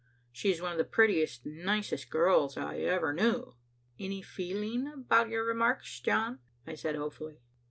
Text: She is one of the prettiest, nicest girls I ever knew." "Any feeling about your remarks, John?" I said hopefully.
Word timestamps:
She 0.31 0.49
is 0.49 0.63
one 0.63 0.71
of 0.71 0.79
the 0.79 0.83
prettiest, 0.83 1.45
nicest 1.45 2.09
girls 2.09 2.57
I 2.57 2.79
ever 2.79 3.13
knew." 3.13 3.53
"Any 3.99 4.23
feeling 4.23 4.91
about 4.91 5.29
your 5.29 5.45
remarks, 5.45 5.99
John?" 5.99 6.39
I 6.65 6.73
said 6.73 6.95
hopefully. 6.95 7.37